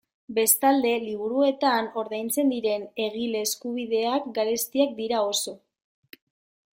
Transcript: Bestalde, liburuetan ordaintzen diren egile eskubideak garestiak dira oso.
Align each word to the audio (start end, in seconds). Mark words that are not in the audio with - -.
Bestalde, 0.35 0.93
liburuetan 1.01 1.89
ordaintzen 2.03 2.49
diren 2.53 2.87
egile 3.05 3.45
eskubideak 3.49 4.27
garestiak 4.39 4.97
dira 5.03 5.21
oso. 5.29 5.55